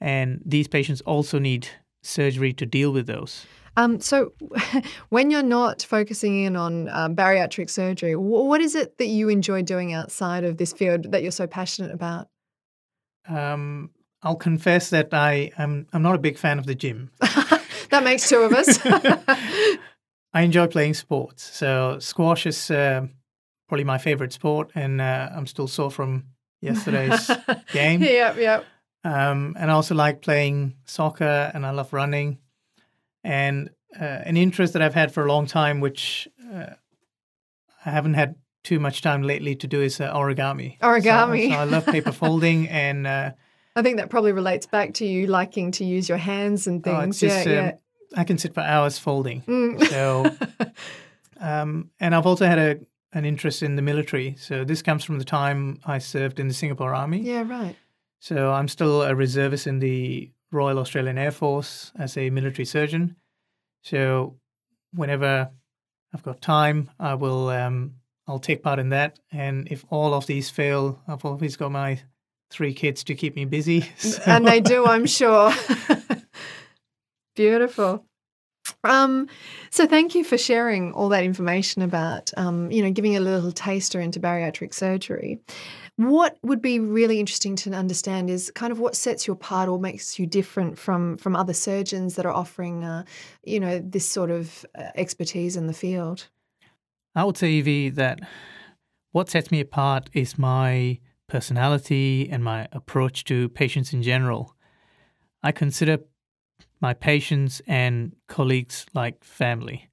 and 0.01 0.43
these 0.45 0.69
patients 0.69 1.01
also 1.03 1.39
need 1.39 1.69
surgery 2.03 2.53
to 2.53 2.67
deal 2.67 2.93
with 2.93 3.07
those. 3.07 3.47
Um, 3.77 4.01
so, 4.01 4.33
when 5.09 5.31
you're 5.31 5.43
not 5.43 5.83
focusing 5.83 6.45
in 6.45 6.57
on 6.57 6.89
um, 6.91 7.17
bariatric 7.17 7.71
surgery, 7.71 8.15
what 8.17 8.61
is 8.61 8.75
it 8.75 8.99
that 8.99 9.07
you 9.07 9.29
enjoy 9.29 9.63
doing 9.63 9.95
outside 9.95 10.45
of 10.45 10.59
this 10.59 10.73
field 10.73 11.11
that 11.13 11.23
you're 11.23 11.33
so 11.33 11.47
passionate 11.47 11.93
about? 11.93 12.29
Um, 13.29 13.91
I'll 14.23 14.37
confess 14.37 14.91
that 14.91 15.15
I 15.15 15.51
am 15.59 15.87
I'm 15.93 16.03
not 16.03 16.15
a 16.15 16.19
big 16.19 16.39
fan 16.39 16.59
of 16.59 16.67
the 16.67 16.75
gym. 16.75 17.11
that 17.21 18.03
makes 18.05 18.29
two 18.29 18.39
of 18.39 18.53
us. 18.53 18.79
I 20.35 20.43
enjoy 20.43 20.67
playing 20.67 20.95
sports. 20.95 21.43
So 21.43 21.99
squash 21.99 22.47
is 22.47 22.71
uh, 22.71 23.07
probably 23.73 23.85
my 23.85 23.97
favorite 23.97 24.35
sport, 24.35 24.71
and 24.75 25.01
uh, 25.01 25.31
I'm 25.35 25.47
still 25.47 25.67
sore 25.67 25.91
from 25.91 26.25
yesterday's 26.61 27.31
game. 27.73 28.03
Yep, 28.03 28.37
yep. 28.37 28.67
Um, 29.03 29.57
and 29.59 29.71
I 29.71 29.75
also 29.75 29.95
like 29.95 30.21
playing 30.21 30.75
soccer, 30.85 31.51
and 31.55 31.65
I 31.65 31.71
love 31.71 31.95
running. 31.95 32.37
And 33.25 33.71
uh, 33.99 34.05
an 34.05 34.37
interest 34.37 34.75
that 34.75 34.83
I've 34.83 34.93
had 34.93 35.15
for 35.15 35.25
a 35.25 35.33
long 35.33 35.47
time, 35.47 35.81
which 35.81 36.29
uh, 36.53 36.67
I 37.87 37.91
haven't 37.91 38.13
had 38.13 38.35
too 38.63 38.79
much 38.79 39.01
time 39.01 39.23
lately 39.23 39.57
to 39.57 39.67
do, 39.67 39.81
is 39.81 39.99
uh, 40.03 40.13
origami. 40.13 40.79
Origami. 40.81 41.45
So, 41.49 41.55
so, 41.55 41.59
I 41.59 41.65
love 41.65 41.87
paper 41.87 42.13
folding, 42.23 42.69
and 42.69 43.07
uh, 43.07 43.31
I 43.75 43.81
think 43.81 43.97
that 43.97 44.11
probably 44.11 44.33
relates 44.33 44.67
back 44.67 44.93
to 44.95 45.07
you 45.07 45.29
liking 45.29 45.71
to 45.73 45.85
use 45.87 46.11
your 46.11 46.19
hands 46.19 46.67
and 46.67 46.87
oh, 46.87 47.01
things. 47.01 47.21
Just, 47.21 47.47
yeah, 47.47 47.53
um, 47.53 47.65
yeah. 47.65 48.21
I 48.21 48.25
can 48.25 48.37
sit 48.37 48.53
for 48.53 48.61
hours 48.61 48.99
folding. 48.99 49.41
Mm. 49.41 49.83
So, 49.87 50.31
um, 51.41 51.89
and 51.99 52.15
I've 52.15 52.27
also 52.27 52.45
had 52.45 52.59
a 52.59 52.79
an 53.13 53.25
interest 53.25 53.63
in 53.63 53.77
the 53.77 53.83
military. 53.83 54.37
So 54.39 54.65
this 54.65 54.83
comes 54.83 55.05
from 55.05 55.19
the 55.19 55.25
time 55.25 55.81
I 55.85 55.99
served 55.99 56.41
in 56.41 56.49
the 56.49 56.55
Singapore 56.55 56.95
Army. 56.95 57.21
Yeah, 57.21 57.45
right. 57.47 57.77
So 58.21 58.53
I'm 58.53 58.69
still 58.69 59.03
a 59.03 59.15
reservist 59.15 59.67
in 59.67 59.81
the 59.81 60.31
Royal 60.51 60.79
Australian 60.79 61.19
Air 61.19 61.33
Force 61.33 61.93
as 61.99 62.17
a 62.17 62.31
military 62.31 62.65
surgeon. 62.65 63.17
So 63.83 64.37
whenever 64.95 65.51
I've 66.15 66.23
got 66.23 66.41
time, 66.41 66.91
I 67.01 67.15
will 67.15 67.49
um, 67.49 67.95
I'll 68.27 68.39
take 68.39 68.63
part 68.63 68.79
in 68.79 68.91
that. 68.91 69.19
And 69.33 69.69
if 69.71 69.85
all 69.91 70.15
of 70.15 70.27
these 70.27 70.51
fail, 70.51 71.01
I've 71.09 71.25
always 71.25 71.57
got 71.57 71.73
my 71.73 72.01
three 72.51 72.75
kids 72.75 73.03
to 73.05 73.15
keep 73.15 73.35
me 73.35 73.45
busy. 73.45 73.91
So. 73.97 74.23
And 74.27 74.47
they 74.47 74.61
do, 74.61 74.87
I'm 74.87 75.07
sure. 75.07 75.53
Beautiful. 77.35 78.05
Um, 78.85 79.29
so 79.71 79.87
thank 79.87 80.15
you 80.15 80.25
for 80.25 80.39
sharing 80.39 80.93
all 80.93 81.09
that 81.11 81.25
information 81.25 81.83
about, 81.83 82.31
um, 82.37 82.71
you 82.71 82.83
know, 82.83 82.91
giving 82.91 83.17
a 83.17 83.21
little 83.21 83.53
taster 83.53 84.01
into 84.01 84.21
bariatric 84.21 84.75
surgery. 84.75 85.39
What 85.97 86.39
would 86.43 86.63
be 86.63 86.79
really 86.79 87.21
interesting 87.21 87.55
to 87.57 87.73
understand 87.73 88.31
is 88.31 88.51
kind 88.55 88.73
of 88.73 88.81
what 88.81 88.97
sets 88.97 89.27
you 89.27 89.35
apart 89.35 89.69
or 89.69 89.79
makes 89.79 90.19
you 90.19 90.27
different 90.27 90.79
from 90.79 91.17
from 91.19 91.37
other 91.37 91.53
surgeons 91.53 92.17
that 92.17 92.27
are 92.27 92.33
offering, 92.33 92.83
uh, 92.83 93.05
you 93.45 93.61
know, 93.61 93.79
this 93.79 94.09
sort 94.09 94.31
of 94.31 94.65
uh, 94.77 94.91
expertise 94.95 95.57
in 95.57 95.67
the 95.67 95.75
field. 95.75 96.29
I 97.15 97.25
would 97.25 97.37
say, 97.37 97.51
Evie, 97.51 97.91
that 97.91 98.21
what 99.13 99.29
sets 99.29 99.51
me 99.51 99.61
apart 99.61 100.09
is 100.15 100.39
my 100.39 100.99
personality 101.29 102.29
and 102.31 102.43
my 102.43 102.69
approach 102.73 103.25
to 103.25 103.49
patients 103.51 103.93
in 103.93 104.03
general. 104.03 104.57
I 105.43 105.53
consider 105.53 105.99
my 106.83 106.93
patients 106.93 107.63
and 107.67 108.15
colleagues 108.27 108.85
like 108.93 109.23
family. 109.25 109.89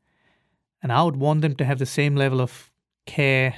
And 0.82 0.92
I 0.92 1.04
would 1.04 1.16
want 1.16 1.42
them 1.42 1.56
to 1.56 1.66
have 1.66 1.78
the 1.78 1.86
same 1.86 2.16
level 2.16 2.42
of 2.42 2.72
care, 3.06 3.56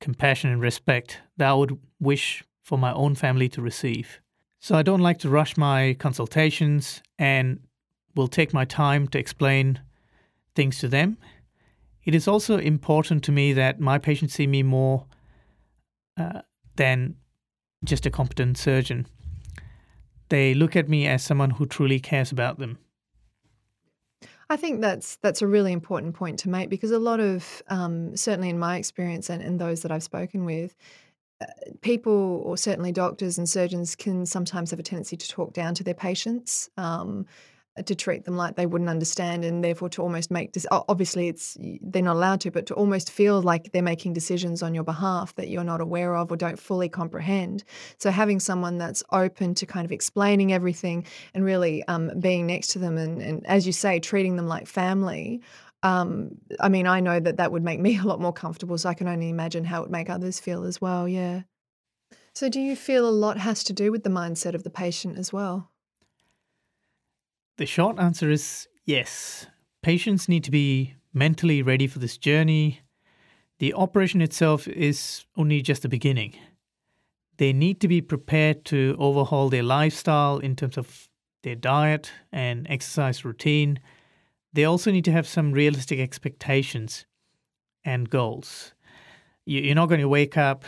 compassion, 0.00 0.50
and 0.50 0.62
respect 0.62 1.20
that 1.36 1.50
I 1.50 1.54
would 1.54 1.78
wish 2.00 2.44
for 2.62 2.78
my 2.78 2.92
own 2.92 3.16
family 3.16 3.48
to 3.50 3.60
receive. 3.60 4.20
So 4.60 4.76
I 4.76 4.82
don't 4.82 5.00
like 5.00 5.18
to 5.18 5.28
rush 5.28 5.56
my 5.56 5.96
consultations 5.98 7.02
and 7.18 7.58
will 8.14 8.28
take 8.28 8.54
my 8.54 8.64
time 8.64 9.08
to 9.08 9.18
explain 9.18 9.80
things 10.54 10.78
to 10.78 10.88
them. 10.88 11.18
It 12.04 12.14
is 12.14 12.28
also 12.28 12.58
important 12.58 13.24
to 13.24 13.32
me 13.32 13.52
that 13.54 13.80
my 13.80 13.98
patients 13.98 14.34
see 14.34 14.46
me 14.46 14.62
more 14.62 15.06
uh, 16.16 16.42
than 16.76 17.16
just 17.84 18.06
a 18.06 18.10
competent 18.10 18.56
surgeon 18.56 19.06
they 20.32 20.54
look 20.54 20.76
at 20.76 20.88
me 20.88 21.06
as 21.06 21.22
someone 21.22 21.50
who 21.50 21.66
truly 21.66 22.00
cares 22.00 22.32
about 22.32 22.58
them. 22.58 22.78
I 24.48 24.56
think 24.56 24.80
that's 24.80 25.16
that's 25.16 25.42
a 25.42 25.46
really 25.46 25.72
important 25.72 26.14
point 26.14 26.38
to 26.40 26.48
make 26.48 26.70
because 26.70 26.90
a 26.90 26.98
lot 26.98 27.20
of 27.20 27.62
um, 27.68 28.16
certainly 28.16 28.48
in 28.48 28.58
my 28.58 28.78
experience 28.78 29.28
and, 29.28 29.42
and 29.42 29.60
those 29.60 29.82
that 29.82 29.92
I've 29.92 30.02
spoken 30.02 30.46
with, 30.46 30.74
uh, 31.42 31.44
people 31.82 32.42
or 32.46 32.56
certainly 32.56 32.92
doctors 32.92 33.36
and 33.36 33.46
surgeons 33.46 33.94
can 33.94 34.24
sometimes 34.24 34.70
have 34.70 34.80
a 34.80 34.82
tendency 34.82 35.18
to 35.18 35.28
talk 35.28 35.52
down 35.52 35.74
to 35.74 35.84
their 35.84 35.94
patients. 35.94 36.70
Um, 36.78 37.26
to 37.86 37.94
treat 37.94 38.24
them 38.24 38.36
like 38.36 38.56
they 38.56 38.66
wouldn't 38.66 38.90
understand 38.90 39.44
and 39.44 39.64
therefore 39.64 39.88
to 39.88 40.02
almost 40.02 40.30
make 40.30 40.52
this 40.52 40.66
obviously 40.70 41.28
it's 41.28 41.56
they're 41.80 42.02
not 42.02 42.16
allowed 42.16 42.40
to 42.40 42.50
but 42.50 42.66
to 42.66 42.74
almost 42.74 43.10
feel 43.10 43.40
like 43.40 43.72
they're 43.72 43.82
making 43.82 44.12
decisions 44.12 44.62
on 44.62 44.74
your 44.74 44.84
behalf 44.84 45.34
that 45.36 45.48
you're 45.48 45.64
not 45.64 45.80
aware 45.80 46.14
of 46.14 46.30
or 46.30 46.36
don't 46.36 46.58
fully 46.58 46.88
comprehend 46.88 47.64
so 47.96 48.10
having 48.10 48.38
someone 48.38 48.76
that's 48.76 49.02
open 49.12 49.54
to 49.54 49.64
kind 49.64 49.86
of 49.86 49.92
explaining 49.92 50.52
everything 50.52 51.04
and 51.32 51.44
really 51.44 51.82
um, 51.88 52.10
being 52.20 52.46
next 52.46 52.68
to 52.68 52.78
them 52.78 52.98
and, 52.98 53.22
and 53.22 53.46
as 53.46 53.66
you 53.66 53.72
say 53.72 53.98
treating 53.98 54.36
them 54.36 54.46
like 54.46 54.66
family 54.66 55.40
um, 55.84 56.38
I 56.60 56.68
mean, 56.68 56.86
I 56.86 57.00
know 57.00 57.18
that 57.18 57.38
that 57.38 57.50
would 57.50 57.64
make 57.64 57.80
me 57.88 57.98
a 57.98 58.04
lot 58.04 58.20
more 58.20 58.32
comfortable, 58.32 58.78
so 58.78 58.88
I 58.88 58.94
can 58.94 59.08
only 59.08 59.28
imagine 59.28 59.64
how 59.64 59.80
it 59.80 59.82
would 59.82 59.90
make 59.90 60.08
others 60.08 60.38
feel 60.38 60.62
as 60.62 60.80
well. 60.80 61.08
Yeah. 61.08 61.42
So, 62.34 62.48
do 62.48 62.60
you 62.60 62.76
feel 62.76 63.04
a 63.04 63.10
lot 63.10 63.38
has 63.38 63.64
to 63.64 63.72
do 63.72 63.90
with 63.90 64.04
the 64.04 64.10
mindset 64.10 64.54
of 64.54 64.62
the 64.62 64.70
patient 64.70 65.18
as 65.18 65.32
well? 65.32 65.71
The 67.58 67.66
short 67.66 67.98
answer 67.98 68.30
is 68.30 68.68
yes. 68.84 69.46
Patients 69.82 70.28
need 70.28 70.44
to 70.44 70.50
be 70.50 70.94
mentally 71.12 71.62
ready 71.62 71.86
for 71.86 71.98
this 71.98 72.16
journey. 72.16 72.80
The 73.58 73.74
operation 73.74 74.20
itself 74.20 74.66
is 74.66 75.24
only 75.36 75.62
just 75.62 75.82
the 75.82 75.88
beginning. 75.88 76.34
They 77.36 77.52
need 77.52 77.80
to 77.80 77.88
be 77.88 78.00
prepared 78.00 78.64
to 78.66 78.96
overhaul 78.98 79.48
their 79.48 79.62
lifestyle 79.62 80.38
in 80.38 80.56
terms 80.56 80.78
of 80.78 81.08
their 81.42 81.54
diet 81.54 82.10
and 82.30 82.66
exercise 82.70 83.24
routine. 83.24 83.80
They 84.52 84.64
also 84.64 84.90
need 84.90 85.04
to 85.04 85.12
have 85.12 85.26
some 85.26 85.52
realistic 85.52 85.98
expectations 85.98 87.06
and 87.84 88.08
goals. 88.08 88.72
You're 89.44 89.74
not 89.74 89.88
going 89.88 90.00
to 90.00 90.08
wake 90.08 90.36
up 90.36 90.64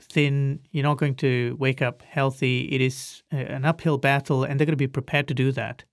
thin, 0.00 0.60
you're 0.70 0.84
not 0.84 0.98
going 0.98 1.14
to 1.16 1.56
wake 1.58 1.82
up 1.82 2.02
healthy. 2.02 2.68
It 2.72 2.80
is 2.80 3.22
uh, 3.32 3.36
an 3.36 3.64
uphill 3.64 3.98
battle, 3.98 4.44
and 4.44 4.58
they're 4.58 4.66
going 4.66 4.72
to 4.72 4.76
be 4.76 4.86
prepared 4.86 5.28
to 5.28 5.34
do 5.34 5.52
that. 5.52 5.84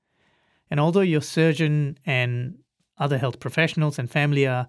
And 0.69 0.79
although 0.79 1.01
your 1.01 1.21
surgeon 1.21 1.97
and 2.05 2.59
other 2.97 3.17
health 3.17 3.39
professionals 3.39 3.99
and 3.99 4.09
family 4.09 4.47
are, 4.47 4.67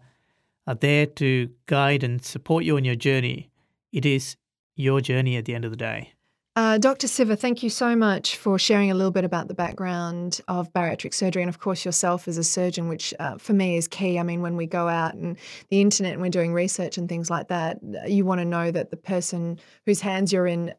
are 0.67 0.75
there 0.75 1.07
to 1.07 1.51
guide 1.67 2.03
and 2.03 2.23
support 2.25 2.65
you 2.65 2.77
on 2.77 2.85
your 2.85 2.97
journey, 2.97 3.51
it 3.93 4.05
is 4.05 4.37
your 4.75 5.01
journey 5.01 5.37
at 5.37 5.45
the 5.45 5.55
end 5.55 5.65
of 5.65 5.71
the 5.71 5.77
day. 5.77 6.13
Uh, 6.57 6.79
Dr. 6.79 7.07
Siva, 7.07 7.37
thank 7.37 7.63
you 7.63 7.69
so 7.69 7.95
much 7.95 8.37
for 8.37 8.59
sharing 8.59 8.91
a 8.91 8.95
little 8.95 9.11
bit 9.11 9.25
about 9.25 9.47
the 9.47 9.53
background 9.53 10.41
of 10.49 10.73
bariatric 10.73 11.13
surgery 11.13 11.43
and, 11.43 11.51
of 11.51 11.59
course, 11.59 11.85
yourself 11.85 12.27
as 12.27 12.39
a 12.39 12.45
surgeon, 12.45 12.89
which 12.89 13.13
uh, 13.21 13.37
for 13.37 13.53
me 13.53 13.77
is 13.77 13.87
key. 13.87 14.19
I 14.19 14.23
mean, 14.23 14.41
when 14.41 14.57
we 14.57 14.65
go 14.65 14.89
out 14.89 15.13
and 15.13 15.37
the 15.69 15.83
internet 15.83 16.15
and 16.15 16.23
we're 16.23 16.31
doing 16.31 16.55
research 16.55 16.97
and 16.97 17.11
things 17.11 17.29
like 17.29 17.49
that, 17.49 17.79
you 18.07 18.25
want 18.25 18.41
to 18.41 18.47
know 18.47 18.71
that 18.71 18.91
the 18.91 18.97
person 18.97 19.59
whose 19.85 20.01
hands 20.01 20.33
you're 20.33 20.47
in, 20.47 20.73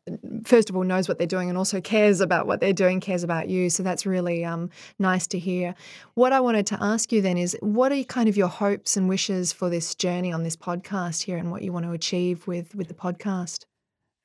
first 0.45 0.71
of 0.71 0.75
all, 0.75 0.83
knows 0.83 1.07
what 1.07 1.19
they're 1.19 1.27
doing 1.27 1.47
and 1.47 1.59
also 1.59 1.79
cares 1.79 2.21
about 2.21 2.47
what 2.47 2.59
they're 2.59 2.73
doing, 2.73 2.99
cares 2.99 3.21
about 3.21 3.47
you. 3.47 3.69
So 3.69 3.83
that's 3.83 4.03
really 4.03 4.43
um, 4.43 4.71
nice 4.97 5.27
to 5.27 5.37
hear. 5.37 5.75
What 6.15 6.33
I 6.33 6.39
wanted 6.39 6.65
to 6.67 6.83
ask 6.83 7.11
you 7.11 7.21
then 7.21 7.37
is 7.37 7.55
what 7.61 7.91
are 7.91 8.03
kind 8.05 8.27
of 8.27 8.35
your 8.35 8.47
hopes 8.47 8.97
and 8.97 9.07
wishes 9.07 9.53
for 9.53 9.69
this 9.69 9.93
journey 9.93 10.33
on 10.33 10.41
this 10.41 10.55
podcast 10.55 11.21
here 11.21 11.37
and 11.37 11.51
what 11.51 11.61
you 11.61 11.71
want 11.71 11.85
to 11.85 11.91
achieve 11.91 12.47
with, 12.47 12.73
with 12.73 12.87
the 12.87 12.95
podcast? 12.95 13.65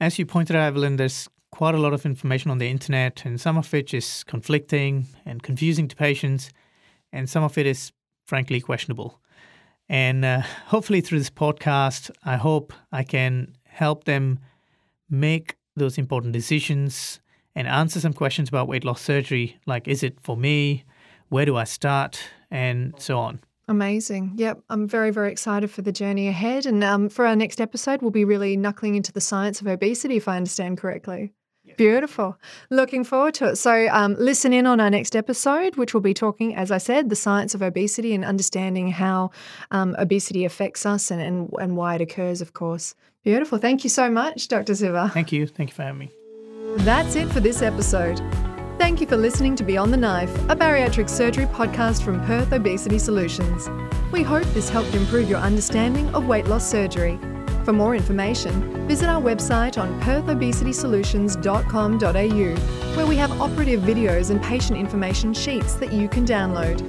As 0.00 0.18
you 0.18 0.24
pointed 0.24 0.56
out, 0.56 0.64
Evelyn, 0.68 0.96
there's 0.96 1.28
quite 1.52 1.74
a 1.74 1.78
lot 1.78 1.92
of 1.92 2.04
information 2.04 2.50
on 2.50 2.58
the 2.58 2.68
internet, 2.68 3.24
and 3.24 3.40
some 3.40 3.56
of 3.56 3.72
it 3.72 3.94
is 3.94 4.24
conflicting 4.24 5.06
and 5.24 5.42
confusing 5.42 5.86
to 5.86 5.94
patients, 5.94 6.50
and 7.12 7.30
some 7.30 7.44
of 7.44 7.56
it 7.56 7.66
is 7.66 7.92
frankly 8.26 8.60
questionable. 8.60 9.20
And 9.88 10.24
uh, 10.24 10.40
hopefully, 10.66 11.00
through 11.00 11.18
this 11.18 11.30
podcast, 11.30 12.10
I 12.24 12.36
hope 12.36 12.72
I 12.90 13.04
can 13.04 13.54
help 13.64 14.04
them 14.04 14.40
make 15.10 15.56
those 15.76 15.98
important 15.98 16.32
decisions 16.32 17.20
and 17.54 17.68
answer 17.68 18.00
some 18.00 18.12
questions 18.12 18.48
about 18.48 18.68
weight 18.68 18.84
loss 18.84 19.00
surgery, 19.00 19.58
like 19.66 19.86
is 19.86 20.02
it 20.02 20.18
for 20.20 20.36
me? 20.36 20.84
Where 21.28 21.44
do 21.44 21.56
I 21.56 21.64
start? 21.64 22.18
And 22.50 22.94
so 22.98 23.18
on. 23.18 23.40
Amazing. 23.68 24.32
Yep. 24.36 24.62
I'm 24.68 24.88
very, 24.88 25.10
very 25.10 25.30
excited 25.30 25.70
for 25.70 25.82
the 25.82 25.92
journey 25.92 26.28
ahead. 26.28 26.66
And 26.66 26.82
um, 26.82 27.08
for 27.08 27.26
our 27.26 27.36
next 27.36 27.60
episode, 27.60 28.02
we'll 28.02 28.10
be 28.10 28.24
really 28.24 28.56
knuckling 28.56 28.96
into 28.96 29.12
the 29.12 29.20
science 29.20 29.60
of 29.60 29.66
obesity, 29.66 30.16
if 30.16 30.28
I 30.28 30.36
understand 30.36 30.78
correctly. 30.78 31.32
Beautiful. 31.76 32.36
Looking 32.70 33.04
forward 33.04 33.34
to 33.34 33.50
it. 33.50 33.56
So, 33.56 33.88
um, 33.90 34.16
listen 34.18 34.52
in 34.52 34.66
on 34.66 34.80
our 34.80 34.90
next 34.90 35.16
episode, 35.16 35.76
which 35.76 35.94
will 35.94 36.00
be 36.00 36.14
talking, 36.14 36.54
as 36.54 36.70
I 36.70 36.78
said, 36.78 37.08
the 37.08 37.16
science 37.16 37.54
of 37.54 37.62
obesity 37.62 38.14
and 38.14 38.24
understanding 38.24 38.90
how 38.90 39.30
um, 39.70 39.94
obesity 39.98 40.44
affects 40.44 40.86
us 40.86 41.10
and, 41.10 41.20
and, 41.20 41.50
and 41.60 41.76
why 41.76 41.96
it 41.96 42.00
occurs, 42.00 42.40
of 42.40 42.52
course. 42.52 42.94
Beautiful. 43.24 43.58
Thank 43.58 43.84
you 43.84 43.90
so 43.90 44.10
much, 44.10 44.48
Dr. 44.48 44.74
Siva. 44.74 45.10
Thank 45.12 45.32
you. 45.32 45.46
Thank 45.46 45.70
you 45.70 45.74
for 45.74 45.82
having 45.82 45.98
me. 45.98 46.10
That's 46.78 47.14
it 47.16 47.28
for 47.30 47.40
this 47.40 47.62
episode. 47.62 48.20
Thank 48.78 49.00
you 49.00 49.06
for 49.06 49.16
listening 49.16 49.54
to 49.56 49.62
Beyond 49.62 49.92
the 49.92 49.96
Knife, 49.96 50.34
a 50.48 50.56
bariatric 50.56 51.08
surgery 51.08 51.46
podcast 51.46 52.02
from 52.02 52.24
Perth 52.24 52.52
Obesity 52.52 52.98
Solutions. 52.98 53.68
We 54.10 54.22
hope 54.22 54.44
this 54.54 54.68
helped 54.68 54.94
improve 54.94 55.28
your 55.28 55.38
understanding 55.38 56.12
of 56.14 56.26
weight 56.26 56.46
loss 56.46 56.68
surgery. 56.68 57.20
For 57.64 57.72
more 57.72 57.94
information, 57.94 58.88
visit 58.88 59.08
our 59.08 59.22
website 59.22 59.80
on 59.80 60.00
perthobesitysolutions.com.au, 60.00 62.96
where 62.96 63.06
we 63.06 63.14
have 63.16 63.40
operative 63.40 63.82
videos 63.82 64.30
and 64.30 64.42
patient 64.42 64.76
information 64.78 65.32
sheets 65.32 65.74
that 65.74 65.92
you 65.92 66.08
can 66.08 66.26
download. 66.26 66.82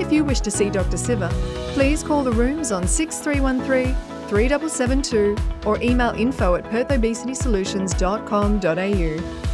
If 0.00 0.10
you 0.12 0.24
wish 0.24 0.40
to 0.40 0.50
see 0.50 0.68
Dr. 0.68 0.96
Siva, 0.96 1.28
please 1.74 2.02
call 2.02 2.24
the 2.24 2.32
rooms 2.32 2.72
on 2.72 2.88
6313 2.88 3.94
3772 4.28 5.36
or 5.64 5.80
email 5.80 6.10
info 6.10 6.56
at 6.56 6.64
perthobesitysolutions.com.au. 6.64 9.45